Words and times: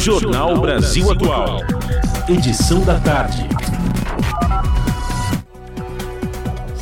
Jornal 0.00 0.58
Brasil 0.58 1.12
Atual. 1.12 1.58
Edição 2.26 2.82
da 2.82 2.98
tarde. 3.00 3.46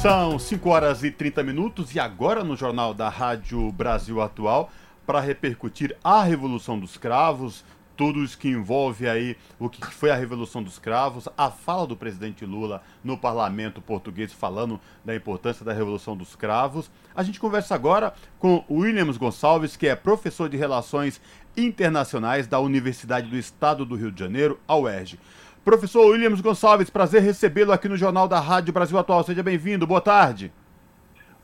São 0.01 0.39
5 0.39 0.71
horas 0.71 1.03
e 1.03 1.11
30 1.11 1.43
minutos 1.43 1.93
e 1.97 1.99
agora 1.99 2.45
no 2.45 2.57
Jornal 2.57 2.95
da 2.95 3.09
Rádio 3.09 3.73
Brasil 3.73 4.23
Atual 4.23 4.71
para 5.05 5.19
repercutir 5.19 5.97
a 6.05 6.23
Revolução 6.23 6.79
dos 6.79 6.97
Cravos, 6.97 7.65
tudo 7.97 8.23
isso 8.23 8.39
que 8.39 8.49
envolve 8.49 9.09
aí 9.09 9.37
o 9.59 9.69
que 9.69 9.85
foi 9.85 10.13
a 10.13 10.15
Revolução 10.15 10.63
dos 10.63 10.79
Cravos, 10.79 11.29
a 11.37 11.51
fala 11.51 11.85
do 11.85 11.97
presidente 11.97 12.47
Lula 12.47 12.81
no 13.03 13.19
parlamento 13.19 13.81
português 13.81 14.33
falando 14.33 14.81
da 15.05 15.17
importância 15.17 15.65
da 15.65 15.73
Revolução 15.73 16.17
dos 16.17 16.37
Cravos. 16.37 16.89
A 17.13 17.25
gente 17.25 17.41
conversa 17.41 17.75
agora 17.75 18.15
com 18.39 18.65
o 18.69 18.83
Williams 18.83 19.17
Gonçalves, 19.17 19.77
que 19.77 19.89
é 19.89 19.97
professor 19.97 20.49
de 20.49 20.57
Relações 20.57 21.21
Internacionais 21.59 22.47
da 22.47 22.61
Universidade 22.61 23.29
do 23.29 23.37
Estado 23.37 23.85
do 23.85 23.97
Rio 23.97 24.13
de 24.13 24.21
Janeiro, 24.21 24.61
a 24.69 24.77
UERJ. 24.77 25.19
Professor 25.65 26.07
Williams 26.07 26.41
Gonçalves, 26.41 26.89
prazer 26.89 27.21
recebê-lo 27.21 27.73
aqui 27.73 27.89
no 27.89 27.97
Jornal 27.97 28.29
da 28.29 28.39
Rádio 28.39 28.73
Brasil 28.73 28.97
Atual. 28.97 29.25
Seja 29.25 29.43
bem-vindo, 29.43 29.85
boa 29.85 30.01
tarde. 30.01 30.53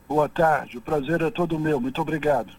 Boa 0.08 0.28
tarde, 0.28 0.78
o 0.78 0.80
prazer 0.80 1.20
é 1.20 1.30
todo 1.30 1.58
meu, 1.58 1.80
muito 1.80 2.00
obrigado. 2.00 2.52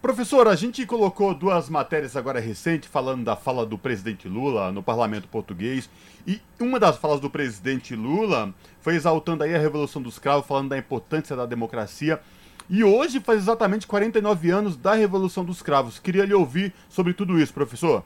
Professor, 0.00 0.48
a 0.48 0.56
gente 0.56 0.84
colocou 0.84 1.32
duas 1.32 1.68
matérias 1.68 2.16
agora 2.16 2.40
recentes 2.40 2.88
falando 2.88 3.22
da 3.22 3.36
fala 3.36 3.64
do 3.64 3.78
presidente 3.78 4.26
Lula 4.26 4.72
no 4.72 4.82
parlamento 4.82 5.28
português. 5.28 5.88
E 6.26 6.40
uma 6.58 6.80
das 6.80 6.96
falas 6.96 7.20
do 7.20 7.30
presidente 7.30 7.94
Lula 7.94 8.52
foi 8.80 8.96
exaltando 8.96 9.44
aí 9.44 9.54
a 9.54 9.58
Revolução 9.58 10.02
dos 10.02 10.18
Cravos, 10.18 10.46
falando 10.46 10.70
da 10.70 10.78
importância 10.78 11.36
da 11.36 11.46
democracia. 11.46 12.20
E 12.68 12.82
hoje 12.84 13.20
faz 13.20 13.38
exatamente 13.40 13.86
49 13.86 14.50
anos 14.50 14.76
da 14.76 14.94
Revolução 14.94 15.44
dos 15.44 15.62
Cravos. 15.62 15.98
Queria 15.98 16.24
lhe 16.24 16.34
ouvir 16.34 16.72
sobre 16.88 17.12
tudo 17.12 17.38
isso, 17.38 17.52
professor. 17.52 18.04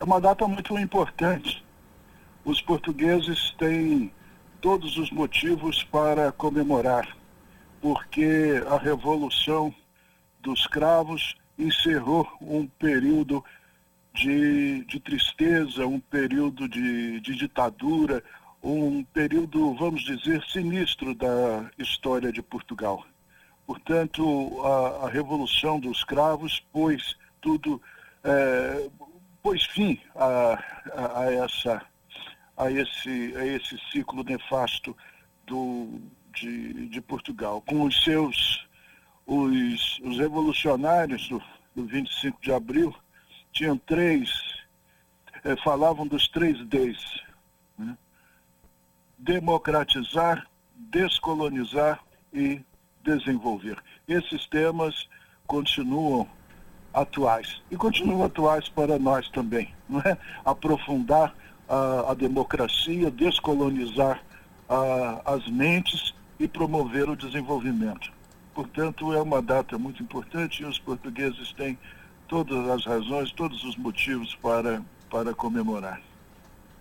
É 0.00 0.04
uma 0.04 0.20
data 0.20 0.46
muito 0.46 0.76
importante. 0.78 1.64
Os 2.44 2.60
portugueses 2.60 3.54
têm 3.58 4.12
todos 4.60 4.96
os 4.96 5.10
motivos 5.10 5.82
para 5.84 6.32
comemorar, 6.32 7.16
porque 7.80 8.62
a 8.68 8.78
Revolução 8.78 9.74
dos 10.40 10.66
cravos 10.66 11.36
encerrou 11.58 12.28
um 12.40 12.66
período 12.66 13.44
de, 14.12 14.84
de 14.84 15.00
tristeza, 15.00 15.86
um 15.86 15.98
período 15.98 16.68
de, 16.68 17.20
de 17.20 17.34
ditadura, 17.34 18.22
um 18.64 19.04
período, 19.04 19.74
vamos 19.74 20.02
dizer, 20.02 20.42
sinistro 20.48 21.14
da 21.14 21.70
história 21.78 22.32
de 22.32 22.42
Portugal. 22.42 23.04
Portanto, 23.66 24.60
a, 24.62 25.06
a 25.06 25.10
Revolução 25.10 25.78
dos 25.78 26.02
Cravos 26.02 26.60
pôs 26.72 27.16
tudo, 27.40 27.80
é, 28.24 28.88
pôs 29.42 29.64
fim 29.64 30.00
a, 30.16 30.58
a, 30.94 31.20
a, 31.20 31.32
essa, 31.32 31.82
a, 32.56 32.70
esse, 32.70 33.34
a 33.36 33.46
esse 33.46 33.78
ciclo 33.92 34.24
nefasto 34.24 34.96
do, 35.46 36.00
de, 36.34 36.88
de 36.88 37.00
Portugal, 37.02 37.62
com 37.62 37.82
os 37.82 38.02
seus 38.02 38.64
os, 39.26 39.98
os 40.00 40.18
revolucionários 40.18 41.28
do, 41.28 41.42
do 41.74 41.86
25 41.86 42.40
de 42.42 42.52
abril 42.52 42.94
tinham 43.52 43.78
três, 43.78 44.30
eh, 45.44 45.56
falavam 45.62 46.06
dos 46.06 46.28
três 46.28 46.58
Ds. 46.66 47.22
Democratizar, 49.24 50.46
descolonizar 50.76 51.98
e 52.30 52.60
desenvolver. 53.02 53.82
Esses 54.06 54.46
temas 54.46 55.08
continuam 55.46 56.28
atuais 56.92 57.62
e 57.70 57.76
continuam 57.76 58.24
atuais 58.24 58.68
para 58.68 58.98
nós 58.98 59.28
também. 59.30 59.72
Não 59.88 60.00
é? 60.00 60.18
Aprofundar 60.44 61.34
a, 61.66 62.10
a 62.10 62.14
democracia, 62.14 63.10
descolonizar 63.10 64.22
a, 64.68 65.34
as 65.34 65.48
mentes 65.48 66.14
e 66.38 66.46
promover 66.46 67.08
o 67.08 67.16
desenvolvimento. 67.16 68.12
Portanto, 68.54 69.10
é 69.14 69.22
uma 69.22 69.40
data 69.40 69.78
muito 69.78 70.02
importante 70.02 70.62
e 70.62 70.66
os 70.66 70.78
portugueses 70.78 71.50
têm 71.54 71.78
todas 72.28 72.68
as 72.68 72.84
razões, 72.84 73.32
todos 73.32 73.64
os 73.64 73.74
motivos 73.76 74.34
para, 74.34 74.82
para 75.10 75.32
comemorar. 75.34 75.98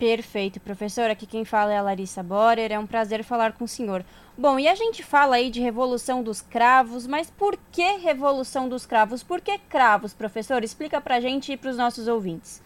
Perfeito, 0.04 0.60
professor. 0.60 1.10
Aqui 1.10 1.26
quem 1.26 1.46
fala 1.46 1.72
é 1.72 1.78
a 1.78 1.82
Larissa 1.82 2.22
Borer. 2.22 2.74
É 2.74 2.78
um 2.78 2.86
prazer 2.86 3.24
falar 3.24 3.54
com 3.54 3.64
o 3.64 3.68
senhor. 3.70 4.04
Bom, 4.38 4.60
e 4.60 4.68
a 4.68 4.76
gente 4.76 5.02
fala 5.02 5.38
aí 5.38 5.50
de 5.50 5.62
Revolução 5.62 6.22
dos 6.22 6.42
Cravos, 6.42 7.08
mas 7.08 7.32
por 7.32 7.58
que 7.72 8.00
Revolução 8.00 8.68
dos 8.68 8.86
Cravos? 8.86 9.24
Por 9.24 9.40
que 9.40 9.58
cravos, 9.58 10.14
professor? 10.14 10.62
Explica 10.62 11.00
pra 11.00 11.22
gente 11.22 11.54
e 11.54 11.58
para 11.58 11.70
os 11.70 11.78
nossos 11.78 12.10
ouvintes. 12.10 12.62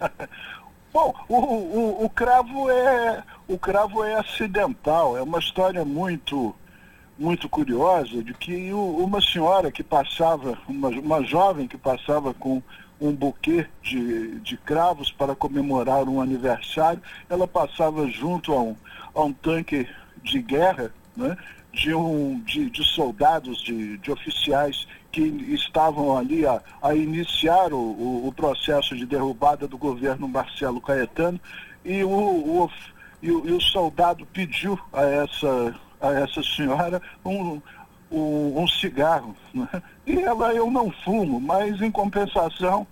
Bom, 0.92 1.14
o, 1.28 1.36
o, 1.36 2.04
o, 2.06 2.10
cravo 2.10 2.68
é, 2.68 3.22
o 3.46 3.56
cravo 3.56 4.02
é 4.02 4.14
acidental, 4.14 5.16
é 5.16 5.22
uma 5.22 5.38
história 5.38 5.84
muito 5.84 6.52
muito 7.16 7.48
curiosa 7.48 8.20
de 8.24 8.34
que 8.34 8.72
uma 8.72 9.20
senhora 9.20 9.70
que 9.70 9.84
passava, 9.84 10.58
uma, 10.68 10.88
uma 10.88 11.22
jovem 11.22 11.68
que 11.68 11.78
passava 11.78 12.34
com 12.34 12.60
um 13.00 13.12
buquê 13.12 13.66
de, 13.82 14.40
de 14.40 14.56
cravos 14.56 15.10
para 15.10 15.34
comemorar 15.34 16.08
um 16.08 16.20
aniversário, 16.20 17.02
ela 17.28 17.46
passava 17.46 18.06
junto 18.08 18.52
a 18.52 18.60
um, 18.60 18.76
a 19.14 19.22
um 19.22 19.32
tanque 19.32 19.88
de 20.22 20.40
guerra, 20.40 20.92
né, 21.16 21.36
de, 21.72 21.94
um, 21.94 22.40
de, 22.40 22.70
de 22.70 22.84
soldados, 22.84 23.60
de, 23.62 23.98
de 23.98 24.10
oficiais 24.10 24.86
que 25.10 25.22
estavam 25.22 26.16
ali 26.16 26.46
a, 26.46 26.60
a 26.82 26.94
iniciar 26.94 27.72
o, 27.72 27.78
o, 27.78 28.28
o, 28.28 28.32
processo 28.32 28.96
de 28.96 29.06
derrubada 29.06 29.68
do 29.68 29.78
governo 29.78 30.26
Marcelo 30.26 30.80
Caetano, 30.80 31.40
e 31.84 32.02
o, 32.02 32.08
o, 32.08 32.70
e 33.22 33.28
e 33.28 33.52
o 33.52 33.60
soldado 33.60 34.26
pediu 34.26 34.78
a 34.92 35.02
essa 35.02 35.74
a 36.00 36.12
essa 36.12 36.42
senhora 36.42 37.00
um, 37.24 37.60
um, 38.14 38.62
um 38.62 38.68
cigarro. 38.68 39.34
Né? 39.52 39.68
E 40.06 40.18
ela, 40.20 40.54
eu 40.54 40.70
não 40.70 40.90
fumo, 40.90 41.40
mas 41.40 41.80
em 41.80 41.90
compensação 41.90 42.86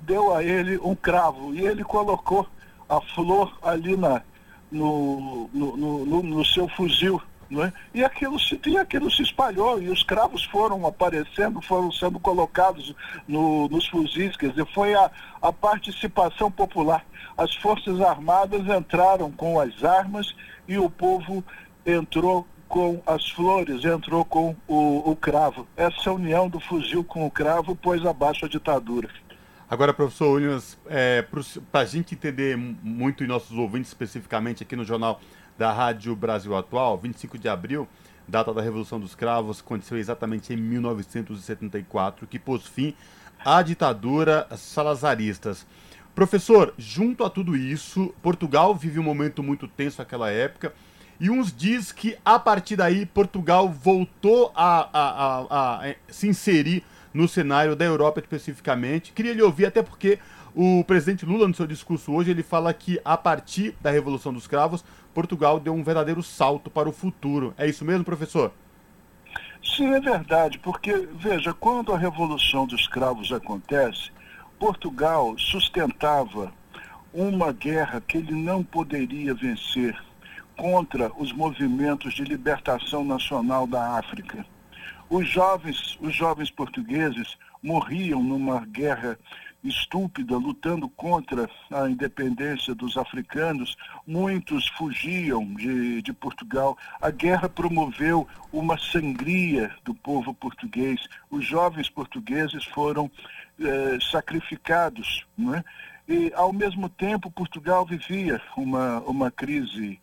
deu 0.00 0.34
a 0.34 0.42
ele 0.42 0.78
um 0.78 0.94
cravo. 0.94 1.54
E 1.54 1.66
ele 1.66 1.84
colocou 1.84 2.46
a 2.88 3.00
flor 3.00 3.56
ali 3.62 3.96
na, 3.96 4.22
no, 4.70 5.48
no, 5.52 5.76
no, 5.76 6.22
no 6.22 6.44
seu 6.44 6.68
fuzil. 6.68 7.20
É? 7.54 7.70
E, 7.92 8.02
aquilo 8.02 8.40
se, 8.40 8.58
e 8.66 8.78
aquilo 8.78 9.10
se 9.10 9.20
espalhou, 9.20 9.80
e 9.80 9.90
os 9.90 10.02
cravos 10.02 10.42
foram 10.44 10.86
aparecendo, 10.86 11.60
foram 11.60 11.92
sendo 11.92 12.18
colocados 12.18 12.94
no, 13.28 13.68
nos 13.68 13.86
fuzis, 13.88 14.34
quer 14.38 14.48
dizer, 14.50 14.64
foi 14.72 14.94
a, 14.94 15.10
a 15.42 15.52
participação 15.52 16.50
popular. 16.50 17.04
As 17.36 17.54
Forças 17.56 18.00
Armadas 18.00 18.66
entraram 18.66 19.30
com 19.30 19.60
as 19.60 19.84
armas 19.84 20.34
e 20.66 20.78
o 20.78 20.88
povo 20.88 21.44
entrou 21.84 22.46
com 22.72 23.02
as 23.06 23.28
flores, 23.28 23.84
entrou 23.84 24.24
com 24.24 24.56
o, 24.66 25.10
o 25.10 25.14
cravo. 25.14 25.68
Essa 25.76 26.10
união 26.10 26.48
do 26.48 26.58
fuzil 26.58 27.04
com 27.04 27.26
o 27.26 27.30
cravo 27.30 27.76
pôs 27.76 28.06
abaixo 28.06 28.46
a 28.46 28.48
ditadura. 28.48 29.10
Agora, 29.68 29.92
professor 29.92 30.36
Williams, 30.36 30.78
é, 30.86 31.22
para 31.70 31.82
a 31.82 31.84
gente 31.84 32.14
entender 32.14 32.56
muito 32.56 33.22
e 33.22 33.26
nossos 33.26 33.58
ouvintes 33.58 33.88
especificamente 33.88 34.62
aqui 34.62 34.74
no 34.74 34.86
Jornal 34.86 35.20
da 35.58 35.70
Rádio 35.70 36.16
Brasil 36.16 36.56
Atual, 36.56 36.96
25 36.96 37.36
de 37.36 37.46
abril, 37.46 37.86
data 38.26 38.54
da 38.54 38.62
Revolução 38.62 38.98
dos 38.98 39.14
Cravos, 39.14 39.60
aconteceu 39.60 39.98
exatamente 39.98 40.54
em 40.54 40.56
1974, 40.56 42.26
que 42.26 42.38
pôs 42.38 42.66
fim 42.66 42.94
à 43.44 43.60
ditadura 43.60 44.48
salazaristas. 44.56 45.66
Professor, 46.14 46.72
junto 46.78 47.22
a 47.22 47.28
tudo 47.28 47.54
isso, 47.54 48.14
Portugal 48.22 48.74
vive 48.74 48.98
um 48.98 49.02
momento 49.02 49.42
muito 49.42 49.68
tenso 49.68 49.98
naquela 49.98 50.30
época 50.30 50.72
e 51.22 51.30
uns 51.30 51.56
diz 51.56 51.92
que 51.92 52.18
a 52.24 52.36
partir 52.36 52.74
daí 52.74 53.06
Portugal 53.06 53.68
voltou 53.68 54.50
a, 54.56 54.88
a, 54.92 55.38
a, 55.38 55.88
a 55.88 55.94
se 56.08 56.26
inserir 56.26 56.82
no 57.14 57.28
cenário 57.28 57.76
da 57.76 57.84
Europa 57.84 58.18
especificamente. 58.18 59.12
Queria 59.12 59.32
lhe 59.32 59.40
ouvir, 59.40 59.66
até 59.66 59.84
porque 59.84 60.18
o 60.52 60.82
presidente 60.82 61.24
Lula, 61.24 61.46
no 61.46 61.54
seu 61.54 61.64
discurso 61.64 62.12
hoje, 62.12 62.32
ele 62.32 62.42
fala 62.42 62.74
que 62.74 63.00
a 63.04 63.16
partir 63.16 63.72
da 63.80 63.88
Revolução 63.88 64.32
dos 64.32 64.48
Cravos, 64.48 64.84
Portugal 65.14 65.60
deu 65.60 65.72
um 65.72 65.84
verdadeiro 65.84 66.24
salto 66.24 66.68
para 66.68 66.88
o 66.88 66.92
futuro. 66.92 67.54
É 67.56 67.68
isso 67.68 67.84
mesmo, 67.84 68.04
professor? 68.04 68.52
Sim, 69.62 69.94
é 69.94 70.00
verdade, 70.00 70.58
porque, 70.58 71.08
veja, 71.14 71.54
quando 71.54 71.92
a 71.92 71.98
Revolução 71.98 72.66
dos 72.66 72.88
Cravos 72.88 73.30
acontece, 73.30 74.10
Portugal 74.58 75.36
sustentava 75.38 76.52
uma 77.14 77.52
guerra 77.52 78.00
que 78.00 78.18
ele 78.18 78.32
não 78.32 78.64
poderia 78.64 79.32
vencer 79.32 79.96
contra 80.56 81.10
os 81.16 81.32
movimentos 81.32 82.14
de 82.14 82.24
libertação 82.24 83.04
nacional 83.04 83.66
da 83.66 83.98
África. 83.98 84.44
Os 85.08 85.28
jovens, 85.28 85.98
os 86.00 86.14
jovens 86.14 86.50
portugueses 86.50 87.36
morriam 87.62 88.22
numa 88.22 88.64
guerra 88.64 89.18
estúpida, 89.62 90.36
lutando 90.36 90.88
contra 90.88 91.48
a 91.70 91.88
independência 91.88 92.74
dos 92.74 92.96
africanos. 92.96 93.76
Muitos 94.06 94.66
fugiam 94.68 95.44
de, 95.54 96.02
de 96.02 96.12
Portugal. 96.12 96.76
A 97.00 97.10
guerra 97.10 97.48
promoveu 97.48 98.26
uma 98.52 98.76
sangria 98.78 99.70
do 99.84 99.94
povo 99.94 100.34
português. 100.34 101.00
Os 101.30 101.46
jovens 101.46 101.88
portugueses 101.88 102.64
foram 102.64 103.10
eh, 103.60 103.98
sacrificados. 104.10 105.24
Né? 105.38 105.64
E, 106.08 106.32
ao 106.34 106.52
mesmo 106.52 106.88
tempo, 106.88 107.30
Portugal 107.30 107.86
vivia 107.86 108.40
uma, 108.56 109.00
uma 109.00 109.30
crise 109.30 110.00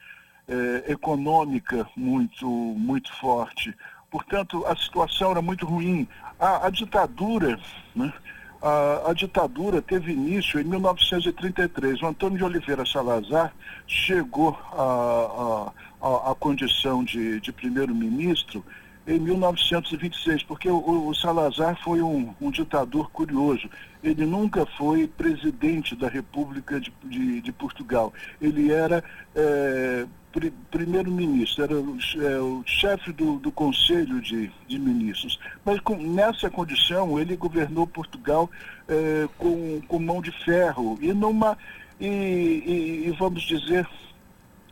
eh, 0.50 0.92
econômica 0.92 1.88
muito, 1.96 2.48
muito 2.48 3.13
forte. 3.13 3.74
Portanto, 4.10 4.66
a 4.66 4.75
situação 4.75 5.31
era 5.31 5.42
muito 5.42 5.66
ruim. 5.66 6.07
A, 6.40 6.66
a 6.66 6.69
ditadura, 6.72 7.60
né? 7.96 8.12
a, 8.62 9.12
a, 9.12 9.13
ditadura 9.13 9.81
teve 9.81 10.12
início 10.12 10.60
em 10.60 10.63
1933. 10.63 12.01
O 12.01 12.07
Antônio 12.07 12.40
de 12.40 12.44
Oliveira 12.44 12.84
Salazar 12.86 13.54
chegou 13.86 14.57
à 16.01 16.36
condição 16.40 17.04
de, 17.04 17.40
de 17.40 17.52
primeiro-ministro 17.52 18.66
em 19.09 19.17
1926, 19.17 20.44
porque 20.44 20.69
o, 20.69 21.07
o 21.07 21.15
Salazar 21.15 21.75
foi 21.83 22.00
um, 22.00 22.31
um, 22.39 22.51
ditador 22.51 23.09
curioso. 23.09 23.67
Ele 24.03 24.23
nunca 24.23 24.67
foi 24.77 25.07
presidente 25.07 25.95
da 25.95 26.07
República 26.07 26.79
de, 26.79 26.94
de, 27.06 27.41
de 27.41 27.51
Portugal. 27.51 28.13
Ele 28.39 28.71
era 28.71 29.03
é, 29.35 30.06
primeiro-ministro, 30.69 31.63
era 31.63 31.75
o, 31.75 31.97
é, 32.21 32.39
o 32.39 32.63
chefe 32.67 33.11
do, 33.11 33.39
do 33.39 33.51
Conselho 33.51 34.21
de, 34.21 34.51
de 34.67 34.77
Ministros. 34.77 35.39
Mas 35.65 35.79
com, 35.79 35.95
nessa 35.95 36.47
condição, 36.47 37.19
ele 37.19 37.35
governou 37.35 37.88
Portugal 37.88 38.47
é, 38.88 39.27
com, 39.39 39.81
com 39.88 39.97
mão 39.97 40.21
de 40.21 40.31
ferro 40.44 41.00
e 41.01 41.11
numa. 41.13 41.57
e, 42.00 42.06
e, 42.06 43.07
e 43.07 43.11
vamos 43.17 43.41
dizer, 43.41 43.88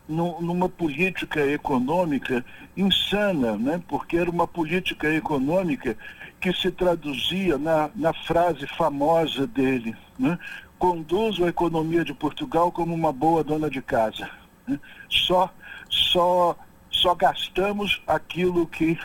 numa 0.07 0.69
política 0.69 1.45
econômica 1.45 2.45
insana, 2.75 3.57
né? 3.57 3.81
porque 3.87 4.17
era 4.17 4.29
uma 4.29 4.47
política 4.47 5.13
econômica 5.13 5.97
que 6.39 6.53
se 6.53 6.71
traduzia 6.71 7.57
na, 7.57 7.89
na 7.95 8.13
frase 8.13 8.65
famosa 8.67 9.45
dele, 9.45 9.95
né? 10.17 10.37
conduzo 10.79 11.43
a 11.43 11.49
economia 11.49 12.05
de 12.05 12.13
Portugal 12.13 12.71
como 12.71 12.93
uma 12.93 13.11
boa 13.11 13.43
dona 13.43 13.69
de 13.69 13.81
casa. 13.81 14.29
Né? 14.67 14.79
Só, 15.09 15.51
só, 15.89 16.55
só 16.89 17.15
gastamos 17.15 18.01
aquilo 18.07 18.65
que 18.67 18.97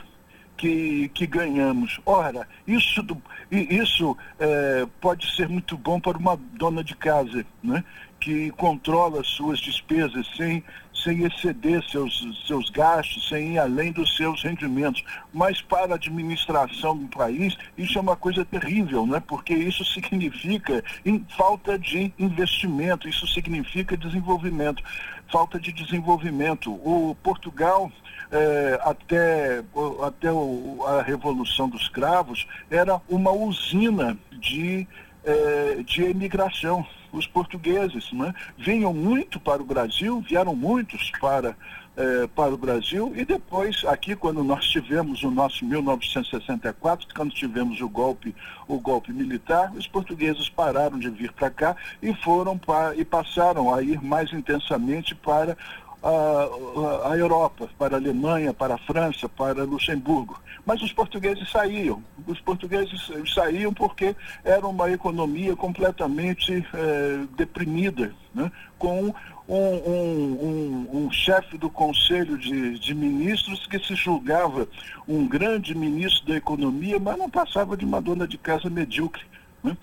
que, 0.62 1.08
que, 1.08 1.26
ganhamos. 1.26 1.98
Ora, 2.06 2.46
isso, 2.68 3.04
isso 3.50 4.16
é, 4.38 4.86
pode 5.00 5.34
ser 5.34 5.48
muito 5.48 5.76
bom 5.76 5.98
para 5.98 6.16
uma 6.16 6.38
dona 6.52 6.84
de 6.84 6.94
casa, 6.94 7.44
né? 7.60 7.82
que 8.20 8.52
controla 8.52 9.24
suas 9.24 9.58
despesas 9.58 10.24
sem 10.36 10.62
sem 11.02 11.24
exceder 11.24 11.82
seus, 11.88 12.26
seus 12.46 12.70
gastos, 12.70 13.28
sem 13.28 13.54
ir 13.54 13.58
além 13.58 13.92
dos 13.92 14.16
seus 14.16 14.42
rendimentos. 14.42 15.02
Mas 15.32 15.60
para 15.60 15.92
a 15.92 15.96
administração 15.96 16.96
do 16.96 17.08
país, 17.08 17.56
isso 17.76 17.98
é 17.98 18.00
uma 18.00 18.16
coisa 18.16 18.44
terrível, 18.44 19.06
né? 19.06 19.22
porque 19.26 19.54
isso 19.54 19.84
significa 19.92 20.82
falta 21.36 21.78
de 21.78 22.12
investimento, 22.18 23.08
isso 23.08 23.26
significa 23.26 23.96
desenvolvimento, 23.96 24.82
falta 25.30 25.58
de 25.58 25.72
desenvolvimento. 25.72 26.72
O 26.72 27.16
Portugal, 27.22 27.90
é, 28.30 28.80
até, 28.82 29.62
até 30.02 30.32
o, 30.32 30.84
a 30.86 31.02
Revolução 31.02 31.68
dos 31.68 31.88
Cravos, 31.88 32.46
era 32.70 33.00
uma 33.08 33.30
usina 33.30 34.16
de, 34.32 34.86
é, 35.24 35.82
de 35.82 36.02
emigração 36.04 36.86
os 37.12 37.26
portugueses, 37.26 38.10
né? 38.12 38.34
vinham 38.56 38.92
muito 38.92 39.38
para 39.38 39.62
o 39.62 39.66
Brasil, 39.66 40.24
vieram 40.26 40.56
muitos 40.56 41.10
para, 41.20 41.54
eh, 41.94 42.26
para 42.34 42.54
o 42.54 42.56
Brasil, 42.56 43.12
e 43.14 43.24
depois, 43.24 43.84
aqui, 43.84 44.16
quando 44.16 44.42
nós 44.42 44.64
tivemos 44.64 45.22
o 45.22 45.30
nosso 45.30 45.64
1964, 45.64 47.06
quando 47.14 47.34
tivemos 47.34 47.80
o 47.82 47.88
golpe, 47.88 48.34
o 48.66 48.80
golpe 48.80 49.12
militar, 49.12 49.70
os 49.74 49.86
portugueses 49.86 50.48
pararam 50.48 50.98
de 50.98 51.10
vir 51.10 51.32
para 51.32 51.50
cá 51.50 51.76
e 52.02 52.14
foram 52.14 52.56
para, 52.56 52.96
e 52.96 53.04
passaram 53.04 53.72
a 53.74 53.82
ir 53.82 54.02
mais 54.02 54.32
intensamente 54.32 55.14
para 55.14 55.56
a, 56.02 57.10
a, 57.10 57.16
Europa, 57.16 57.68
para 57.78 57.96
a 57.96 57.98
Alemanha, 57.98 58.52
para 58.52 58.74
a 58.74 58.78
França, 58.78 59.28
para 59.28 59.64
Luxemburgo. 59.64 60.40
Mas 60.66 60.82
os 60.82 60.92
portugueses 60.92 61.48
saíam. 61.50 62.02
Os 62.26 62.40
portugueses 62.40 63.10
saíam 63.32 63.72
porque 63.72 64.16
era 64.44 64.66
uma 64.66 64.90
economia 64.90 65.54
completamente 65.54 66.66
é, 66.74 67.20
deprimida, 67.36 68.12
né? 68.34 68.50
com 68.78 69.14
um, 69.48 69.54
um, 69.54 70.88
um, 70.92 71.04
um 71.04 71.10
chefe 71.10 71.56
do 71.56 71.70
Conselho 71.70 72.36
de, 72.36 72.78
de, 72.78 72.94
Ministros 72.94 73.66
que 73.66 73.78
se 73.78 73.94
julgava 73.94 74.68
um 75.06 75.26
grande 75.26 75.74
ministro 75.74 76.26
da 76.26 76.36
economia, 76.36 76.98
mas 76.98 77.18
não 77.18 77.30
passava 77.30 77.76
de 77.76 77.84
uma 77.84 78.00
dona 78.00 78.26
de 78.26 78.38
casa 78.38 78.68
medíocre. 78.68 79.22
Né? 79.62 79.76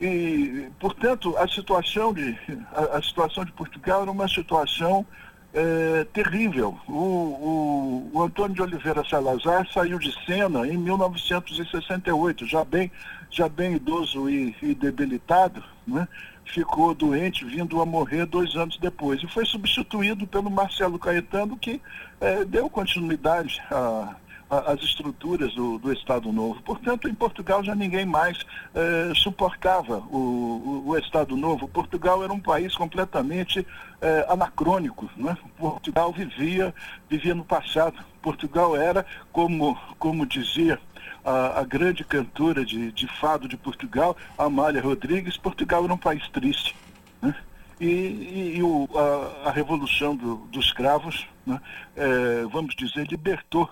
E, 0.00 0.68
portanto, 0.78 1.36
a 1.38 1.46
situação 1.48 2.12
de, 2.12 2.36
a, 2.72 2.98
a 2.98 3.02
situação 3.02 3.44
de 3.44 3.52
Portugal 3.52 4.02
era 4.02 4.10
uma 4.10 4.28
situação 4.28 5.06
é, 5.54 6.04
terrível. 6.12 6.76
O, 6.88 6.92
o, 6.92 8.10
o, 8.12 8.22
Antônio 8.22 8.54
de 8.54 8.62
Oliveira 8.62 9.04
Salazar 9.08 9.66
saiu 9.72 9.98
de 9.98 10.12
cena 10.26 10.66
em 10.66 10.76
1968, 10.76 12.44
já 12.46 12.64
bem, 12.64 12.90
já 13.30 13.48
bem 13.48 13.74
idoso 13.76 14.28
e, 14.28 14.54
e 14.60 14.74
debilitado, 14.74 15.62
né? 15.86 16.08
ficou 16.44 16.94
doente, 16.94 17.44
vindo 17.44 17.80
a 17.80 17.86
morrer 17.86 18.26
dois 18.26 18.54
anos 18.54 18.76
depois. 18.78 19.22
E 19.22 19.28
foi 19.28 19.46
substituído 19.46 20.26
pelo 20.26 20.50
Marcelo 20.50 20.98
Caetano, 20.98 21.56
que 21.56 21.80
é, 22.20 22.44
deu 22.44 22.68
continuidade 22.68 23.62
a, 23.70 24.14
as 24.60 24.80
estruturas 24.82 25.54
do, 25.54 25.78
do, 25.78 25.92
Estado 25.92 26.30
Novo. 26.32 26.62
Portanto, 26.62 27.08
em 27.08 27.14
Portugal 27.14 27.62
já 27.62 27.74
ninguém 27.74 28.04
mais 28.04 28.38
eh, 28.74 29.12
suportava 29.14 29.98
o, 30.10 30.82
o, 30.86 30.88
o, 30.88 30.98
Estado 30.98 31.36
Novo. 31.36 31.68
Portugal 31.68 32.22
era 32.22 32.32
um 32.32 32.40
país 32.40 32.74
completamente 32.74 33.66
eh, 34.00 34.26
anacrônico. 34.28 35.10
Né? 35.16 35.36
Portugal 35.58 36.12
vivia, 36.12 36.74
vivia 37.08 37.34
no 37.34 37.44
passado. 37.44 37.96
Portugal 38.20 38.76
era, 38.76 39.04
como, 39.32 39.78
como 39.98 40.26
dizia 40.26 40.78
a, 41.24 41.60
a 41.60 41.64
grande 41.64 42.04
cantora 42.04 42.64
de, 42.64 42.92
de 42.92 43.06
fado 43.06 43.48
de 43.48 43.56
Portugal, 43.56 44.16
Amália 44.36 44.82
Rodrigues, 44.82 45.36
Portugal 45.36 45.84
era 45.84 45.94
um 45.94 45.98
país 45.98 46.28
triste. 46.28 46.76
Né? 47.22 47.34
E, 47.80 47.86
e, 47.86 48.54
e 48.58 48.62
o, 48.62 48.88
a, 48.94 49.48
a, 49.48 49.52
revolução 49.52 50.14
do, 50.14 50.36
dos 50.46 50.66
escravos, 50.66 51.26
né? 51.46 51.60
é, 51.96 52.44
vamos 52.50 52.74
dizer, 52.76 53.06
libertou 53.06 53.68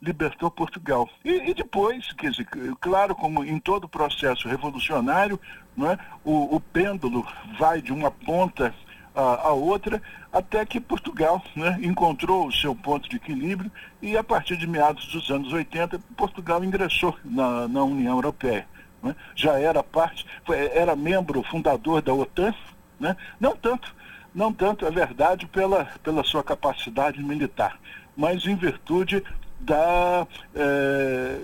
libertou 0.00 0.50
Portugal. 0.50 1.08
E, 1.24 1.50
e, 1.50 1.54
depois, 1.54 2.12
quer 2.12 2.30
dizer, 2.30 2.46
claro, 2.80 3.14
como 3.14 3.44
em 3.44 3.58
todo 3.58 3.88
processo 3.88 4.48
revolucionário, 4.48 5.40
não 5.76 5.90
é? 5.90 5.98
o, 6.24 6.56
o 6.56 6.60
pêndulo 6.60 7.26
vai 7.58 7.82
de 7.82 7.92
uma 7.92 8.10
ponta 8.10 8.74
a, 9.18 9.52
outra, 9.52 10.00
até 10.32 10.64
que 10.64 10.80
Portugal 10.80 11.42
né, 11.56 11.78
encontrou 11.82 12.46
o 12.46 12.52
seu 12.52 12.74
ponto 12.74 13.08
de 13.08 13.16
equilíbrio 13.16 13.70
e 14.00 14.16
a 14.16 14.22
partir 14.22 14.56
de 14.56 14.66
meados 14.66 15.06
dos 15.08 15.28
anos 15.30 15.52
80, 15.52 15.98
Portugal 16.16 16.62
ingressou 16.62 17.16
na, 17.24 17.66
na 17.66 17.82
União 17.82 18.14
Europeia. 18.14 18.66
Né? 19.02 19.16
Já 19.34 19.58
era 19.58 19.82
parte, 19.82 20.24
era 20.72 20.94
membro 20.94 21.42
fundador 21.42 22.00
da 22.00 22.14
OTAN, 22.14 22.54
né? 23.00 23.16
não 23.40 23.56
tanto, 23.56 23.94
não 24.32 24.52
tanto, 24.52 24.86
é 24.86 24.90
verdade, 24.90 25.46
pela, 25.46 25.86
pela 26.02 26.22
sua 26.22 26.44
capacidade 26.44 27.20
militar, 27.22 27.78
mas 28.16 28.46
em 28.46 28.54
virtude 28.54 29.24
da, 29.60 30.26
é, 30.54 31.40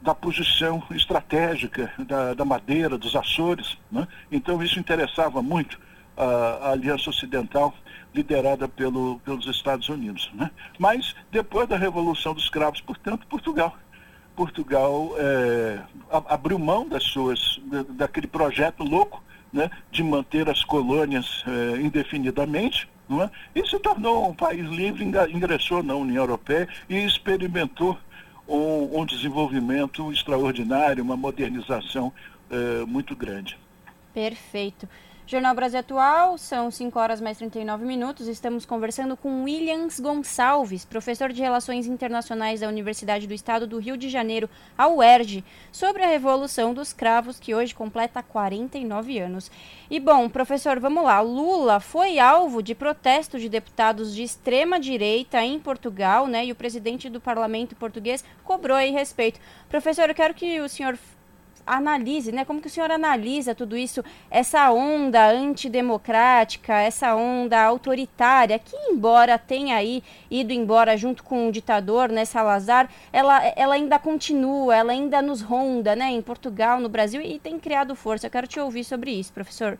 da 0.00 0.14
posição 0.14 0.82
estratégica 0.90 1.92
da, 1.98 2.34
da 2.34 2.44
Madeira, 2.44 2.98
dos 2.98 3.14
Açores. 3.14 3.78
Né? 3.90 4.06
Então 4.30 4.62
isso 4.62 4.78
interessava 4.78 5.42
muito 5.42 5.78
a, 6.16 6.24
a 6.24 6.70
Aliança 6.72 7.10
Ocidental 7.10 7.74
liderada 8.14 8.68
pelo, 8.68 9.20
pelos 9.20 9.46
Estados 9.46 9.88
Unidos. 9.88 10.30
Né? 10.34 10.50
Mas 10.78 11.14
depois 11.30 11.68
da 11.68 11.76
Revolução 11.76 12.34
dos 12.34 12.48
Cravos, 12.48 12.80
portanto, 12.80 13.26
Portugal. 13.26 13.76
Portugal 14.34 15.10
é, 15.18 15.80
abriu 16.10 16.58
mão 16.58 16.88
das 16.88 17.04
suas, 17.04 17.60
daquele 17.90 18.26
projeto 18.26 18.82
louco 18.82 19.22
né, 19.52 19.70
de 19.90 20.02
manter 20.02 20.48
as 20.48 20.64
colônias 20.64 21.44
é, 21.46 21.80
indefinidamente, 21.80 22.88
é? 23.20 23.30
e 23.54 23.66
se 23.66 23.78
tornou 23.80 24.30
um 24.30 24.34
país 24.34 24.64
livre, 24.68 25.04
ingressou 25.04 25.82
na 25.82 25.94
União 25.94 26.22
Europeia 26.22 26.68
e 26.88 26.96
experimentou 27.04 27.98
um, 28.48 29.00
um 29.00 29.04
desenvolvimento 29.04 30.12
extraordinário, 30.12 31.02
uma 31.02 31.16
modernização 31.16 32.12
é, 32.48 32.84
muito 32.86 33.16
grande. 33.16 33.58
Perfeito. 34.14 34.88
Jornal 35.32 35.54
Brasil 35.54 35.78
Atual, 35.80 36.36
são 36.36 36.70
5 36.70 36.98
horas 36.98 37.18
mais 37.18 37.38
39 37.38 37.86
minutos. 37.86 38.28
Estamos 38.28 38.66
conversando 38.66 39.16
com 39.16 39.44
Williams 39.44 39.98
Gonçalves, 39.98 40.84
professor 40.84 41.32
de 41.32 41.40
Relações 41.40 41.86
Internacionais 41.86 42.60
da 42.60 42.68
Universidade 42.68 43.26
do 43.26 43.32
Estado 43.32 43.66
do 43.66 43.78
Rio 43.78 43.96
de 43.96 44.10
Janeiro, 44.10 44.46
a 44.76 44.88
UERJ, 44.88 45.42
sobre 45.72 46.02
a 46.02 46.06
Revolução 46.06 46.74
dos 46.74 46.92
Cravos, 46.92 47.40
que 47.40 47.54
hoje 47.54 47.74
completa 47.74 48.22
49 48.22 49.18
anos. 49.20 49.50
E 49.90 49.98
bom, 49.98 50.28
professor, 50.28 50.78
vamos 50.78 51.02
lá. 51.02 51.22
Lula 51.22 51.80
foi 51.80 52.18
alvo 52.18 52.62
de 52.62 52.74
protesto 52.74 53.38
de 53.38 53.48
deputados 53.48 54.14
de 54.14 54.22
extrema 54.22 54.78
direita 54.78 55.42
em 55.42 55.58
Portugal, 55.58 56.26
né? 56.26 56.44
E 56.44 56.52
o 56.52 56.54
presidente 56.54 57.08
do 57.08 57.22
parlamento 57.22 57.74
português 57.74 58.22
cobrou 58.44 58.76
aí 58.76 58.90
respeito. 58.90 59.40
Professor, 59.70 60.10
eu 60.10 60.14
quero 60.14 60.34
que 60.34 60.60
o 60.60 60.68
senhor 60.68 60.98
analise, 61.76 62.32
né? 62.32 62.44
Como 62.44 62.60
que 62.60 62.66
o 62.66 62.70
senhor 62.70 62.90
analisa 62.90 63.54
tudo 63.54 63.76
isso, 63.76 64.04
essa 64.30 64.70
onda 64.70 65.30
antidemocrática, 65.30 66.74
essa 66.74 67.14
onda 67.14 67.62
autoritária, 67.62 68.58
que 68.58 68.76
embora 68.90 69.38
tenha 69.38 69.76
aí 69.76 70.02
ido 70.30 70.52
embora 70.52 70.96
junto 70.96 71.22
com 71.22 71.48
o 71.48 71.52
ditador, 71.52 72.08
né, 72.08 72.24
Salazar, 72.24 72.88
ela, 73.12 73.42
ela 73.56 73.74
ainda 73.74 73.98
continua, 73.98 74.74
ela 74.74 74.92
ainda 74.92 75.22
nos 75.22 75.40
ronda, 75.42 75.96
né, 75.96 76.10
em 76.10 76.22
Portugal, 76.22 76.80
no 76.80 76.88
Brasil 76.88 77.20
e 77.20 77.38
tem 77.38 77.58
criado 77.58 77.94
força. 77.94 78.26
Eu 78.26 78.30
quero 78.30 78.46
te 78.46 78.60
ouvir 78.60 78.84
sobre 78.84 79.10
isso, 79.10 79.32
professor. 79.32 79.78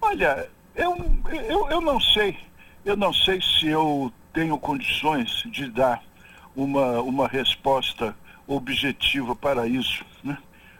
Olha, 0.00 0.48
eu, 0.74 0.96
eu, 1.48 1.70
eu 1.70 1.80
não 1.80 2.00
sei, 2.00 2.38
eu 2.84 2.96
não 2.96 3.12
sei 3.12 3.40
se 3.40 3.66
eu 3.66 4.12
tenho 4.32 4.58
condições 4.58 5.42
de 5.46 5.70
dar 5.70 6.02
uma, 6.54 7.00
uma 7.00 7.26
resposta 7.26 8.14
objetiva 8.46 9.34
para 9.34 9.66
isso. 9.66 10.04
Né? 10.22 10.38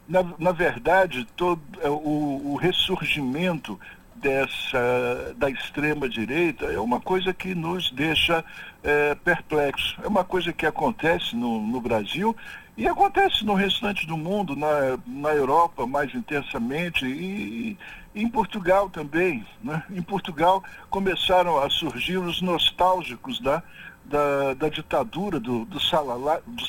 Na, 0.09 0.25
na 0.39 0.53
verdade, 0.53 1.27
todo 1.37 1.61
é, 1.83 1.89
o, 1.89 2.53
o 2.53 2.57
ressurgimento 2.57 3.79
dessa 4.15 5.35
da 5.37 5.51
extrema 5.51 6.09
direita 6.09 6.67
é 6.67 6.81
uma 6.81 7.01
coisa 7.01 7.35
que 7.35 7.55
nos 7.55 7.91
deixa 7.91 8.45
é, 8.83 9.15
perplexos. 9.15 9.97
É 10.03 10.09
uma 10.09 10.25
coisa 10.25 10.53
que 10.53 10.67
acontece 10.67 11.37
no, 11.37 11.61
no 11.61 11.81
Brasil 11.81 12.35
e 12.77 12.87
acontece 12.87 13.45
no 13.45 13.55
restante 13.55 14.07
do 14.07 14.17
mundo, 14.17 14.55
na, 14.55 14.99
na 15.07 15.35
Europa 15.35 15.87
mais 15.87 16.15
intensamente 16.15 17.07
e, 17.07 17.77
e 18.15 18.23
em 18.23 18.29
Portugal 18.29 18.89
também. 18.89 19.45
Né? 19.63 19.83
Em 19.91 20.03
Portugal 20.03 20.63
começaram 20.89 21.59
a 21.59 21.69
surgir 21.69 22.19
os 22.19 22.41
nostálgicos 22.41 23.41
da, 23.41 23.63
da, 24.09 24.55
da 24.55 24.69
ditadura 24.69 25.39
do, 25.41 25.65
do, 25.65 25.81
Salala, 25.81 26.43
do 26.47 26.63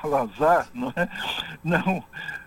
Salazar, 0.00 0.68
não 0.74 0.92
é? 0.96 1.08
Não, 1.62 2.04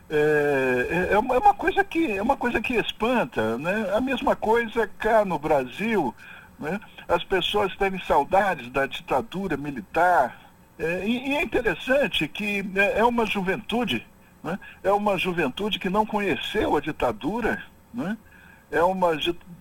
é, 0.09 1.09
é, 1.09 1.13
é, 1.13 1.17
uma 1.17 1.53
coisa 1.53 1.83
que 1.83 2.11
é 2.11 2.21
uma 2.21 2.37
coisa 2.37 2.61
que 2.61 2.75
espanta, 2.75 3.57
né? 3.57 3.91
A 3.95 4.01
mesma 4.01 4.35
coisa 4.35 4.87
cá 4.99 5.25
no 5.25 5.39
Brasil, 5.39 6.13
né? 6.59 6.79
As 7.07 7.23
pessoas 7.23 7.75
têm 7.75 7.97
saudades 7.99 8.69
da 8.69 8.85
ditadura 8.85 9.57
militar. 9.57 10.37
É, 10.77 11.05
e, 11.05 11.29
e, 11.29 11.35
é 11.35 11.41
interessante 11.41 12.27
que 12.27 12.63
é, 12.75 12.99
é 12.99 13.05
uma 13.05 13.25
juventude, 13.25 14.05
né? 14.43 14.59
é 14.83 14.91
uma 14.91 15.17
juventude 15.17 15.79
que 15.79 15.89
não 15.89 16.05
conheceu 16.05 16.75
a 16.75 16.81
ditadura, 16.81 17.63
né? 17.93 18.17
É 18.71 18.83
uma, 18.83 19.11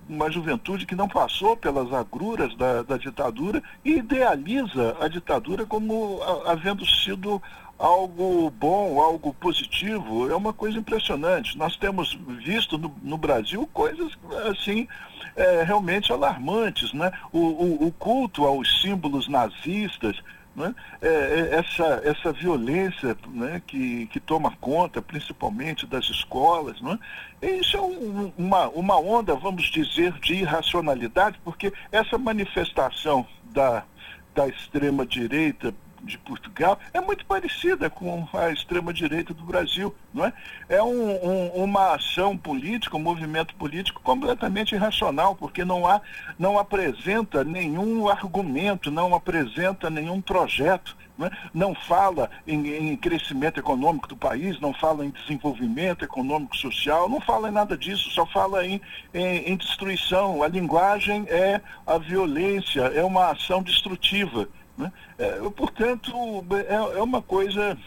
uma 0.09 0.31
juventude 0.31 0.87
que 0.87 0.95
não 0.95 1.09
passou 1.09 1.57
pelas 1.57 1.93
agruras 1.93 2.57
da, 2.57 2.83
da 2.83 2.97
ditadura 2.97 3.63
e 3.85 3.99
idealiza 3.99 4.97
a 5.01 5.09
ditadura 5.09 5.67
como 5.67 6.21
havendo 6.47 6.85
sido 6.87 7.41
algo 7.79 8.51
bom, 8.51 9.01
algo 9.01 9.35
positivo. 9.35 10.31
É 10.31 10.35
uma 10.35 10.53
coisa 10.53 10.79
impressionante. 10.79 11.59
Nós 11.59 11.77
temos 11.77 12.19
visto 12.45 12.79
no, 12.79 12.95
no 13.03 13.19
Brasil 13.19 13.69
coisas 13.73 14.13
assim 14.51 14.89
é, 15.37 15.63
realmente 15.63 16.13
alarmantes. 16.13 16.93
Né? 16.93 17.13
O, 17.33 17.39
o, 17.39 17.87
o 17.87 17.93
culto 17.93 18.45
aos 18.45 18.81
símbolos 18.81 19.29
nazistas, 19.29 20.17
né? 20.55 20.75
É, 21.03 21.09
é, 21.09 21.55
essa, 21.57 22.01
essa 22.05 22.33
violência 22.33 23.17
né, 23.29 23.61
que, 23.67 24.07
que 24.07 24.21
toma 24.21 24.53
conta, 24.61 25.03
principalmente 25.03 25.87
das 25.87 26.05
escolas. 26.09 26.81
Né? 26.81 26.99
Isso 27.43 27.77
é 27.77 27.81
um, 27.81 28.33
uma, 28.37 28.69
uma 28.69 28.99
onda, 28.99 29.35
vamos 29.35 29.65
dizer, 29.65 30.13
de 30.21 30.35
irracionalidade, 30.35 31.39
porque 31.45 31.73
essa 31.91 32.17
manifestação 32.17 33.27
da, 33.53 33.85
da 34.35 34.49
extrema-direita 34.49 35.75
de 36.05 36.19
Portugal 36.19 36.79
é 36.93 37.01
muito 37.01 37.25
parecida 37.27 37.89
com 37.91 38.29
a 38.33 38.51
extrema-direita 38.51 39.33
do 39.35 39.45
Brasil. 39.45 39.95
Não 40.13 40.25
é 40.25 40.33
é 40.69 40.83
um, 40.83 41.11
um, 41.25 41.65
uma 41.65 41.95
ação 41.95 42.37
política, 42.37 42.97
um 42.97 43.01
movimento 43.01 43.55
político 43.55 44.01
completamente 44.03 44.75
irracional, 44.75 45.35
porque 45.35 45.65
não, 45.65 45.87
há, 45.87 46.01
não 46.39 46.59
apresenta 46.59 47.45
nenhum 47.45 48.09
argumento, 48.09 48.91
não 48.91 49.15
apresenta 49.15 49.91
nenhum 49.91 50.21
projeto. 50.21 50.97
Não, 51.53 51.71
é? 51.71 51.75
fala 51.87 52.29
em, 52.45 52.67
em, 52.91 52.97
crescimento 52.97 53.61
econômico 53.61 54.09
do 54.09 54.17
país, 54.17 54.59
não 54.61 54.75
fala 54.75 55.07
em 55.07 55.11
desenvolvimento 55.11 56.05
econômico 56.05 56.57
social, 56.57 57.09
não 57.09 57.21
fala 57.21 57.49
em 57.49 57.53
nada 57.53 57.77
disso, 57.77 58.11
só 58.11 58.27
fala 58.27 58.67
em, 58.67 58.81
em, 59.13 59.53
em 59.53 59.57
destruição. 59.57 60.43
A 60.43 60.49
linguagem 60.49 61.25
é 61.29 61.61
a 61.87 61.99
violência, 61.99 62.81
é 62.81 63.05
uma 63.05 63.31
ação 63.31 63.63
destrutiva. 63.63 64.49
Né? 64.77 64.93
É, 65.19 65.39
portanto, 65.51 66.13
é, 66.69 66.99
é, 66.99 67.03
uma 67.03 67.23
coisa 67.23 67.79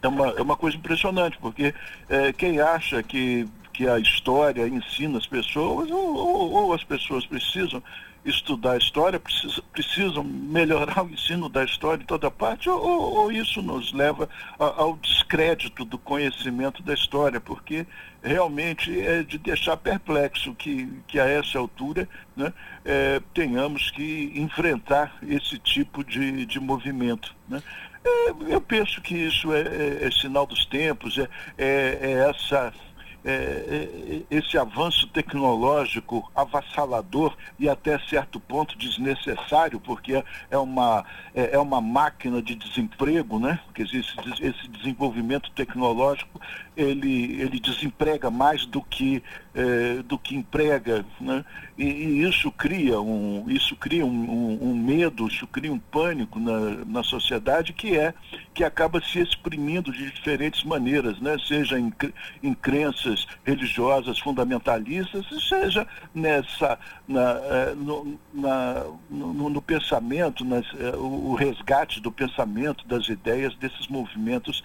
é 0.00 0.08
uma, 0.08 0.28
é 0.28 0.42
uma 0.42 0.56
coisa 0.56 0.76
impressionante, 0.76 1.36
porque 1.38 1.74
é, 2.08 2.32
quem 2.32 2.60
acha 2.60 3.02
que, 3.02 3.48
que 3.72 3.88
a 3.88 3.98
história 3.98 4.66
ensina 4.68 5.18
as 5.18 5.26
pessoas, 5.26 5.90
ou, 5.90 6.16
ou, 6.16 6.52
ou 6.52 6.72
as 6.72 6.84
pessoas 6.84 7.26
precisam 7.26 7.82
estudar 8.28 8.76
história, 8.78 9.18
precisam, 9.18 9.64
precisam 9.72 10.24
melhorar 10.24 11.02
o 11.04 11.10
ensino 11.10 11.48
da 11.48 11.64
história 11.64 12.02
em 12.02 12.06
toda 12.06 12.30
parte, 12.30 12.68
ou, 12.68 12.80
ou 12.80 13.32
isso 13.32 13.62
nos 13.62 13.92
leva 13.92 14.28
a, 14.58 14.64
ao 14.64 14.96
descrédito 14.96 15.84
do 15.84 15.98
conhecimento 15.98 16.82
da 16.82 16.94
história, 16.94 17.40
porque 17.40 17.86
realmente 18.22 19.00
é 19.00 19.22
de 19.22 19.38
deixar 19.38 19.76
perplexo 19.76 20.54
que, 20.54 20.88
que 21.06 21.20
a 21.20 21.24
essa 21.24 21.58
altura 21.58 22.08
né, 22.36 22.52
é, 22.84 23.20
tenhamos 23.32 23.90
que 23.90 24.32
enfrentar 24.34 25.16
esse 25.22 25.58
tipo 25.58 26.04
de, 26.04 26.44
de 26.46 26.58
movimento. 26.58 27.34
Né? 27.48 27.62
É, 28.04 28.54
eu 28.54 28.60
penso 28.60 29.00
que 29.00 29.14
isso 29.14 29.52
é, 29.52 29.60
é, 29.60 30.06
é 30.06 30.10
sinal 30.10 30.46
dos 30.46 30.66
tempos, 30.66 31.18
é, 31.18 31.28
é, 31.56 31.98
é 32.00 32.30
essa 32.30 32.72
é, 33.24 33.30
é, 33.30 34.22
esse 34.30 34.56
avanço 34.56 35.06
tecnológico 35.08 36.30
avassalador 36.34 37.36
e 37.58 37.68
até 37.68 37.98
certo 37.98 38.38
ponto 38.38 38.78
desnecessário, 38.78 39.80
porque 39.80 40.22
é 40.50 40.58
uma, 40.58 41.04
é, 41.34 41.54
é 41.54 41.58
uma 41.58 41.80
máquina 41.80 42.40
de 42.40 42.54
desemprego, 42.54 43.38
né? 43.38 43.60
Dizer, 43.74 43.98
esse, 44.00 44.44
esse 44.44 44.68
desenvolvimento 44.68 45.50
tecnológico 45.52 46.40
ele, 46.78 47.42
ele 47.42 47.58
desemprega 47.58 48.30
mais 48.30 48.64
do 48.64 48.80
que, 48.80 49.20
é, 49.52 50.00
do 50.04 50.16
que 50.16 50.36
emprega, 50.36 51.04
né? 51.20 51.44
E, 51.76 51.84
e, 51.84 52.22
isso 52.22 52.50
cria 52.52 53.00
um, 53.00 53.44
isso 53.48 53.74
cria 53.76 54.06
um, 54.06 54.08
um, 54.08 54.70
um, 54.70 54.76
medo, 54.76 55.26
isso 55.26 55.46
cria 55.46 55.72
um 55.72 55.78
pânico 55.78 56.38
na, 56.38 56.84
na 56.84 57.02
sociedade 57.02 57.72
que 57.72 57.96
é 57.96 58.14
que 58.54 58.64
acaba 58.64 59.00
se 59.00 59.20
exprimindo 59.20 59.92
de 59.92 60.10
diferentes 60.10 60.64
maneiras, 60.64 61.20
né? 61.20 61.36
seja 61.46 61.78
em, 61.78 61.92
em 62.42 62.52
crenças 62.54 63.26
religiosas 63.44 64.18
fundamentalistas, 64.18 65.24
seja 65.48 65.86
nessa 66.12 66.76
na, 67.06 67.20
é, 67.20 67.74
no, 67.76 68.18
na, 68.34 68.84
no, 69.08 69.48
no, 69.48 69.62
pensamento, 69.62 70.44
nas, 70.44 70.66
é, 70.74 70.96
o 70.96 71.34
resgate 71.34 72.00
do 72.00 72.10
pensamento, 72.10 72.86
das 72.86 73.08
ideias 73.08 73.54
desses 73.56 73.86
movimentos 73.86 74.62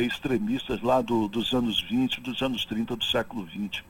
extremistas 0.00 0.82
lá 0.82 1.00
do, 1.00 1.28
dos 1.28 1.54
anos 1.56 1.80
20, 1.82 2.20
dos 2.20 2.40
anos 2.42 2.64
30 2.64 2.94
do 2.94 3.04
século 3.04 3.44
20. 3.44 3.84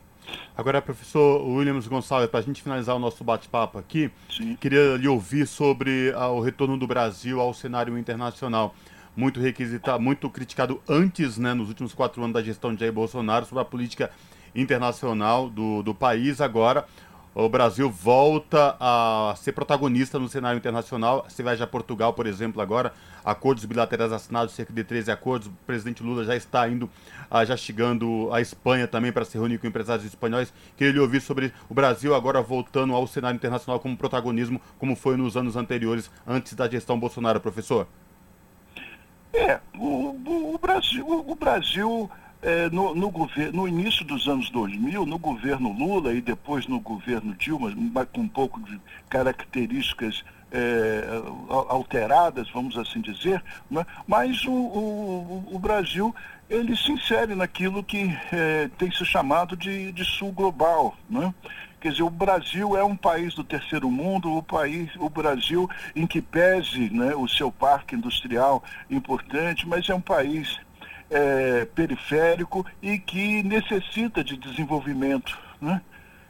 Agora, 0.55 0.81
professor 0.81 1.45
Williams 1.47 1.87
Gonçalves, 1.87 2.29
para 2.29 2.39
a 2.39 2.43
gente 2.43 2.61
finalizar 2.61 2.95
o 2.95 2.99
nosso 2.99 3.23
bate-papo 3.23 3.77
aqui, 3.77 4.09
Sim. 4.29 4.57
queria 4.59 4.97
lhe 4.97 5.07
ouvir 5.07 5.47
sobre 5.47 6.11
ah, 6.15 6.29
o 6.29 6.41
retorno 6.41 6.77
do 6.77 6.87
Brasil 6.87 7.39
ao 7.39 7.53
cenário 7.53 7.97
internacional. 7.97 8.75
Muito 9.15 9.39
requisitado, 9.39 10.01
muito 10.01 10.29
criticado 10.29 10.81
antes, 10.87 11.37
né, 11.37 11.53
nos 11.53 11.69
últimos 11.69 11.93
quatro 11.93 12.21
anos 12.23 12.33
da 12.33 12.41
gestão 12.41 12.73
de 12.73 12.79
Jair 12.79 12.93
Bolsonaro, 12.93 13.45
sobre 13.45 13.61
a 13.61 13.65
política 13.65 14.11
internacional 14.53 15.49
do, 15.49 15.81
do 15.81 15.93
país. 15.93 16.41
Agora, 16.41 16.85
o 17.33 17.47
Brasil 17.47 17.89
volta 17.89 18.75
a 18.79 19.35
ser 19.37 19.51
protagonista 19.51 20.17
no 20.17 20.27
cenário 20.27 20.57
internacional. 20.57 21.23
Você 21.29 21.43
vai 21.43 21.59
a 21.61 21.67
Portugal, 21.67 22.13
por 22.13 22.25
exemplo, 22.25 22.61
agora, 22.61 22.93
acordos 23.27 23.65
bilaterais 23.65 24.13
assinados, 24.13 24.53
cerca 24.53 24.71
de 24.71 24.83
13 24.83 25.11
acordos. 25.11 25.47
O 25.49 25.51
presidente 25.65 26.01
Lula 26.01 26.23
já 26.23 26.35
está 26.35 26.67
indo, 26.69 26.89
ah, 27.29 27.43
já 27.43 27.57
chegando 27.57 28.29
à 28.31 28.39
Espanha 28.39 28.87
também 28.87 29.11
para 29.11 29.25
se 29.25 29.37
reunir 29.37 29.57
com 29.57 29.67
empresários 29.67 30.05
espanhóis. 30.05 30.53
Queria 30.77 30.93
lhe 30.93 30.99
ouvir 30.99 31.19
sobre 31.19 31.51
o 31.69 31.73
Brasil 31.73 32.15
agora 32.15 32.41
voltando 32.41 32.93
ao 32.93 33.05
cenário 33.05 33.35
internacional 33.35 33.81
como 33.81 33.97
protagonismo, 33.97 34.61
como 34.79 34.95
foi 34.95 35.17
nos 35.17 35.35
anos 35.35 35.57
anteriores, 35.57 36.09
antes 36.25 36.53
da 36.53 36.69
gestão 36.69 36.97
Bolsonaro, 36.97 37.41
professor. 37.41 37.85
É, 39.33 39.59
o, 39.77 40.53
o 40.53 40.57
Brasil, 40.57 41.05
o 41.05 41.35
Brasil 41.35 42.09
é, 42.41 42.69
no, 42.69 42.95
no, 42.95 43.11
no 43.53 43.67
início 43.67 44.05
dos 44.05 44.27
anos 44.27 44.49
2000, 44.51 45.05
no 45.05 45.19
governo 45.19 45.71
Lula 45.73 46.13
e 46.13 46.21
depois 46.21 46.65
no 46.65 46.79
governo 46.79 47.35
Dilma, 47.35 48.05
com 48.05 48.21
um 48.21 48.27
pouco 48.27 48.61
de 48.61 48.79
características 49.09 50.23
é, 50.51 51.03
alteradas, 51.49 52.49
vamos 52.51 52.77
assim 52.77 53.01
dizer, 53.01 53.43
né? 53.69 53.85
mas 54.07 54.43
o, 54.45 54.51
o, 54.51 55.49
o, 55.51 55.59
Brasil 55.59 56.15
ele 56.49 56.75
se 56.75 56.91
insere 56.91 57.35
naquilo 57.35 57.83
que 57.83 58.15
é, 58.31 58.69
tem 58.77 58.89
se 58.91 59.05
chamado 59.05 59.57
de, 59.57 59.91
de 59.91 60.05
sul 60.05 60.31
global. 60.31 60.95
Né? 61.09 61.33
Quer 61.81 61.91
dizer, 61.91 62.03
o 62.03 62.09
Brasil 62.09 62.77
é 62.77 62.83
um 62.83 62.95
país 62.95 63.33
do 63.33 63.43
terceiro 63.43 63.91
mundo, 63.91 64.35
o 64.35 64.41
país, 64.41 64.89
o 64.97 65.09
Brasil 65.09 65.69
em 65.95 66.07
que 66.07 66.21
pese 66.21 66.89
né, 66.89 67.13
o 67.13 67.27
seu 67.27 67.51
parque 67.51 67.95
industrial 67.95 68.63
importante, 68.89 69.67
mas 69.67 69.87
é 69.89 69.93
um 69.93 70.01
país 70.01 70.59
é, 71.09 71.65
periférico 71.65 72.65
e 72.81 72.97
que 72.97 73.43
necessita 73.43 74.23
de 74.23 74.37
desenvolvimento. 74.37 75.37
Né? 75.61 75.81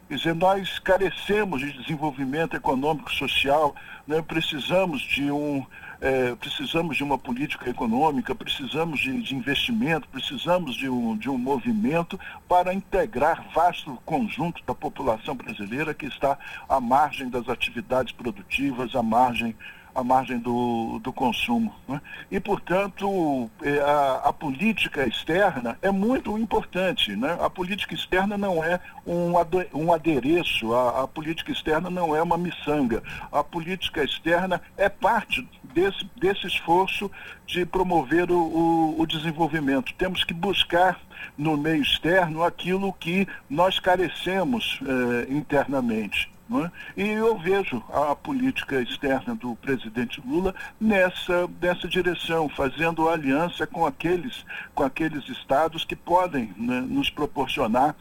Quer 0.07 0.15
dizer, 0.15 0.35
nós 0.35 0.79
carecemos 0.79 1.59
de 1.59 1.73
desenvolvimento 1.73 2.55
econômico 2.55 3.13
social, 3.13 3.75
né? 4.07 4.21
precisamos 4.21 5.01
de 5.01 5.29
um 5.29 5.65
é, 5.99 6.35
precisamos 6.35 6.95
de 6.95 7.03
uma 7.03 7.17
política 7.17 7.69
econômica, 7.69 8.35
precisamos 8.35 8.99
de, 8.99 9.19
de, 9.21 9.35
investimento, 9.35 10.07
precisamos 10.09 10.75
de 10.75 10.87
um, 10.87 11.17
de 11.17 11.27
um 11.27 11.37
movimento 11.37 12.19
para 12.47 12.73
integrar 12.73 13.43
vasto 13.53 13.99
conjunto 14.05 14.63
da 14.65 14.75
população 14.75 15.35
brasileira 15.35 15.95
que 15.95 16.05
está 16.05 16.37
à 16.69 16.79
margem 16.79 17.29
das 17.29 17.49
atividades 17.49 18.13
produtivas, 18.13 18.95
à 18.95 19.01
margem 19.01 19.55
à 19.97 20.03
margem 20.03 20.37
do, 20.37 20.99
do 20.99 21.11
consumo. 21.11 21.73
Né? 21.87 21.99
E, 22.29 22.39
portanto, 22.39 23.49
é, 23.63 23.79
a, 23.79 24.21
a, 24.25 24.33
política 24.33 25.07
externa 25.07 25.75
é 25.81 25.89
muito 25.89 26.37
importante. 26.37 27.15
Né? 27.15 27.35
A 27.41 27.49
política 27.49 27.95
externa 27.95 28.37
não 28.37 28.63
é 28.63 28.79
um, 29.07 29.33
um 29.73 29.91
adereço, 29.91 30.71
a, 30.71 31.03
a 31.03 31.07
política 31.07 31.51
externa 31.51 31.89
não 31.89 32.15
é 32.15 32.21
uma 32.21 32.37
miçanga. 32.37 33.01
A 33.31 33.43
política 33.43 34.03
externa 34.03 34.61
é 34.77 34.87
parte 34.87 35.47
desse, 35.73 36.07
desse 36.15 36.45
esforço 36.45 37.09
de 37.47 37.65
promover 37.65 38.29
o, 38.29 38.37
o, 38.37 39.01
o 39.01 39.07
desenvolvimento. 39.07 39.95
Temos 39.95 40.23
que 40.23 40.33
buscar 40.33 40.99
no 41.35 41.57
meio 41.57 41.81
externo 41.81 42.43
aquilo 42.43 42.93
que 42.93 43.27
nós 43.49 43.79
carecemos 43.79 44.79
eh, 44.83 45.33
internamente. 45.33 46.36
É? 46.49 46.71
E 47.01 47.09
eu 47.09 47.37
vejo 47.37 47.83
a 47.91 48.15
política 48.15 48.81
externa 48.81 49.35
do 49.35 49.53
presidente 49.57 50.21
Lula 50.25 50.55
nessa, 50.79 51.49
nessa 51.61 51.89
direção, 51.89 52.47
fazendo 52.47 53.09
aliança 53.09 53.67
com 53.67 53.85
aqueles, 53.85 54.45
com 54.73 54.83
aqueles 54.83 55.27
estados 55.27 55.83
que 55.83 55.95
podem 55.95 56.53
né, 56.57 56.79
nos 56.79 57.09
proporcionar 57.09 57.95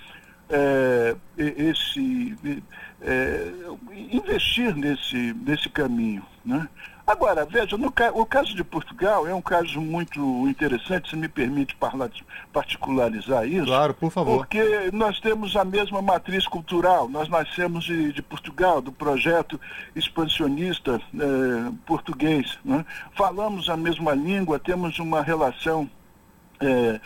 é, 0.48 1.16
esse 1.36 2.36
é, 3.02 3.52
investir 4.12 4.76
nesse, 4.76 5.34
nesse 5.34 5.68
caminho. 5.68 6.24
Né? 6.44 6.68
Agora, 7.06 7.44
veja, 7.44 7.76
no, 7.76 7.92
o 8.14 8.26
caso 8.26 8.52
de 8.54 8.64
Portugal 8.64 9.28
é 9.28 9.32
um 9.34 9.40
caso 9.40 9.80
muito 9.80 10.20
interessante, 10.48 11.10
se 11.10 11.16
me 11.16 11.28
permite 11.28 11.76
particularizar 12.52 13.46
isso. 13.46 13.66
Claro, 13.66 13.94
por 13.94 14.10
favor. 14.10 14.38
Porque 14.38 14.90
nós 14.92 15.20
temos 15.20 15.54
a 15.54 15.64
mesma 15.64 16.02
matriz 16.02 16.48
cultural, 16.48 17.08
nós 17.08 17.28
nascemos 17.28 17.84
de, 17.84 18.12
de 18.12 18.22
Portugal, 18.22 18.80
do 18.80 18.90
projeto 18.90 19.60
expansionista 19.94 21.00
eh, 21.14 21.72
português. 21.86 22.58
Né? 22.64 22.84
Falamos 23.14 23.70
a 23.70 23.76
mesma 23.76 24.12
língua, 24.12 24.58
temos 24.58 24.98
uma 24.98 25.22
relação 25.22 25.88
é, 26.60 27.00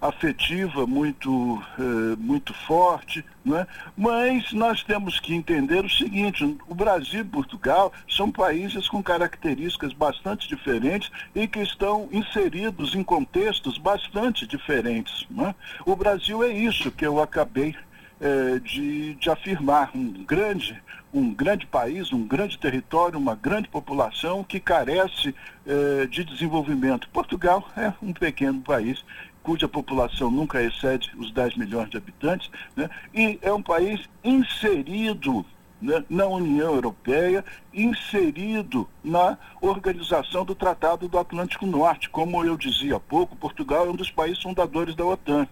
afetiva 0.00 0.86
muito, 0.86 1.62
é, 1.78 2.16
muito 2.16 2.54
forte, 2.54 3.24
é? 3.46 3.66
mas 3.96 4.52
nós 4.52 4.82
temos 4.82 5.18
que 5.18 5.34
entender 5.34 5.84
o 5.84 5.90
seguinte, 5.90 6.44
o 6.68 6.74
Brasil 6.74 7.20
e 7.20 7.24
Portugal 7.24 7.92
são 8.08 8.30
países 8.30 8.88
com 8.88 9.02
características 9.02 9.92
bastante 9.92 10.48
diferentes 10.48 11.10
e 11.34 11.46
que 11.46 11.60
estão 11.60 12.08
inseridos 12.12 12.94
em 12.94 13.02
contextos 13.02 13.78
bastante 13.78 14.46
diferentes. 14.46 15.26
É? 15.38 15.54
O 15.84 15.96
Brasil 15.96 16.44
é 16.44 16.48
isso 16.48 16.90
que 16.90 17.06
eu 17.06 17.20
acabei 17.20 17.74
é, 18.20 18.58
de, 18.58 19.14
de 19.14 19.30
afirmar, 19.30 19.90
um 19.94 20.24
grande 20.24 20.80
um 21.12 21.32
grande 21.32 21.66
país, 21.66 22.12
um 22.12 22.26
grande 22.26 22.58
território, 22.58 23.18
uma 23.18 23.34
grande 23.34 23.68
população 23.68 24.44
que 24.44 24.60
carece 24.60 25.34
eh, 25.66 26.06
de 26.06 26.22
desenvolvimento. 26.22 27.08
Portugal 27.08 27.66
é 27.76 27.92
um 28.02 28.12
pequeno 28.12 28.60
país 28.60 29.02
cuja 29.42 29.66
população 29.66 30.30
nunca 30.30 30.62
excede 30.62 31.10
os 31.16 31.32
10 31.32 31.56
milhões 31.56 31.88
de 31.88 31.96
habitantes, 31.96 32.50
né? 32.76 32.90
e 33.14 33.38
é 33.40 33.50
um 33.50 33.62
país 33.62 34.06
inserido 34.22 35.42
né, 35.80 36.04
na 36.10 36.26
União 36.26 36.74
Europeia, 36.74 37.42
inserido 37.72 38.86
na 39.02 39.38
organização 39.62 40.44
do 40.44 40.54
Tratado 40.54 41.08
do 41.08 41.18
Atlântico 41.18 41.64
Norte. 41.64 42.10
Como 42.10 42.44
eu 42.44 42.58
dizia 42.58 42.96
há 42.96 43.00
pouco, 43.00 43.36
Portugal 43.36 43.86
é 43.86 43.90
um 43.90 43.96
dos 43.96 44.10
países 44.10 44.42
fundadores 44.42 44.94
da 44.94 45.06
OTAN. 45.06 45.48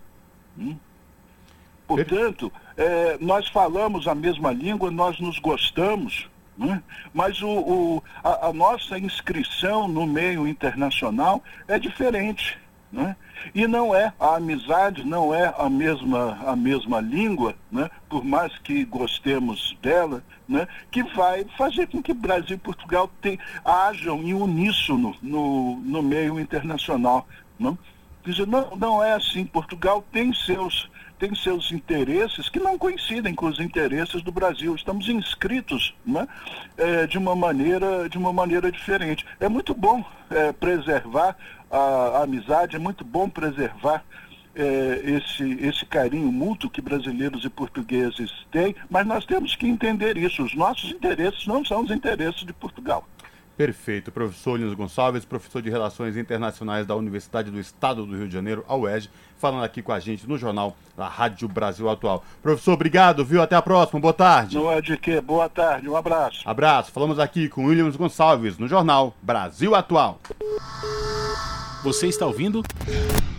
Hum? 0.59 0.77
Portanto, 1.87 2.53
é, 2.77 3.17
nós 3.21 3.49
falamos 3.49 4.09
a 4.09 4.15
mesma 4.15 4.53
língua, 4.53 4.91
nós 4.91 5.21
nos 5.21 5.39
gostamos, 5.39 6.29
né? 6.59 6.83
mas 7.15 7.41
o, 7.43 7.49
o 7.49 8.03
a, 8.25 8.49
a, 8.49 8.53
nossa 8.53 8.99
inscrição 8.99 9.87
no 9.87 10.07
meio 10.07 10.49
internacional 10.49 11.43
é 11.69 11.79
diferente. 11.79 12.59
Né? 12.91 13.15
E 13.55 13.67
não 13.67 13.95
é 13.95 14.13
a 14.19 14.37
amizade, 14.37 15.05
não 15.05 15.35
é 15.35 15.53
a 15.59 15.69
mesma, 15.69 16.39
a 16.47 16.57
mesma 16.57 17.01
língua, 17.01 17.55
né? 17.71 17.91
por 18.09 18.25
mais 18.25 18.57
que 18.59 18.85
gostemos 18.85 19.77
dela, 19.83 20.25
né? 20.49 20.67
que 20.91 21.03
vai 21.03 21.45
fazer 21.57 21.87
com 21.89 22.03
que 22.03 22.15
Brasil 22.15 22.57
e 22.57 22.59
Portugal 22.59 23.11
te, 23.21 23.39
hajam 23.65 24.23
em 24.23 24.35
uníssono 24.35 25.15
no, 25.23 25.77
no 25.77 26.03
meio 26.03 26.41
internacional. 26.41 27.29
Não? 27.59 27.79
Dizer, 28.25 28.47
não, 28.47 28.75
não 28.77 29.05
é 29.05 29.13
assim. 29.13 29.45
Portugal 29.45 30.05
tem 30.11 30.33
seus 30.33 30.89
tem 31.19 31.35
seus 31.35 31.73
interesses 31.73 32.49
que 32.49 32.59
não 32.59 32.79
coincidem 32.79 33.35
com 33.35 33.47
os 33.47 33.59
interesses 33.59 34.23
do 34.23 34.31
Brasil. 34.31 34.75
Estamos 34.75 35.09
inscritos 35.09 35.95
né, 36.05 36.27
é, 36.77 37.07
de, 37.07 37.19
uma 37.19 37.35
maneira, 37.35 38.09
de 38.09 38.19
uma 38.19 38.33
maneira 38.33 38.71
diferente. 38.71 39.25
É 39.41 39.49
muito 39.49 39.75
bom 39.75 40.05
é, 40.31 40.53
preservar 40.53 41.37
a, 41.71 41.79
a, 41.79 42.23
amizade, 42.23 42.77
é 42.77 42.79
muito 42.79 43.05
bom 43.05 43.29
preservar 43.29 44.05
é, 44.55 45.03
esse, 45.05 45.53
esse 45.61 45.85
carinho 45.87 46.31
mútuo 46.33 46.71
que 46.71 46.81
brasileiros 46.81 47.45
e 47.45 47.51
portugueses 47.51 48.31
têm, 48.51 48.75
mas 48.89 49.07
nós 49.07 49.25
temos 49.25 49.55
que 49.55 49.67
entender 49.67 50.17
isso. 50.17 50.43
Os 50.43 50.55
nossos 50.55 50.91
interesses 50.91 51.47
não 51.47 51.65
são 51.65 51.83
os 51.83 51.91
interesses 51.91 52.45
de 52.45 52.53
Portugal. 52.53 53.07
Perfeito. 53.57 54.13
Professor 54.13 54.59
Linus 54.59 54.75
Gonçalves, 54.75 55.25
professor 55.25 55.63
de 55.63 55.71
Relações 55.71 56.17
Internacionais 56.17 56.87
da 56.87 56.95
Universidade 56.95 57.51
do 57.51 57.59
Estado 57.59 58.05
do 58.05 58.15
Rio 58.15 58.29
de 58.29 58.35
Janeiro, 58.35 58.65
a 58.69 58.77
UERJ, 58.77 59.09
falando 59.39 59.65
aqui 59.65 59.81
com 59.81 59.93
a 59.93 59.99
gente 59.99 60.29
no 60.29 60.37
jornal 60.37 60.77
da 60.97 61.09
Rádio 61.09 61.49
Brasil 61.49 61.89
Atual. 61.89 62.23
Professor, 62.43 62.73
obrigado, 62.73 63.25
viu? 63.25 63.41
Até 63.41 63.57
a 63.57 63.63
próxima. 63.63 63.99
Boa 63.99 64.13
tarde. 64.13 64.57
Não 64.57 64.71
é 64.71 64.81
de 64.83 64.97
quê? 64.99 65.21
Boa 65.21 65.49
tarde. 65.49 65.89
Um 65.89 65.97
abraço. 65.97 66.43
Abraço. 66.45 66.93
Falamos 66.93 67.19
aqui 67.19 67.49
com 67.49 67.65
Williams 67.65 67.97
Gonçalves 67.97 68.59
no 68.59 68.69
jornal 68.69 69.15
Brasil 69.23 69.75
Atual. 69.75 70.21
Você 71.83 72.09
está 72.09 72.27
ouvindo? 72.27 72.63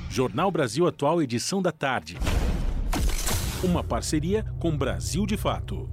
Jornal 0.09 0.49
Brasil 0.49 0.87
Atual, 0.87 1.21
edição 1.21 1.61
da 1.61 1.71
tarde. 1.71 2.17
Uma 3.63 3.83
parceria 3.83 4.45
com 4.59 4.75
Brasil 4.75 5.27
de 5.27 5.37
Fato. 5.37 5.89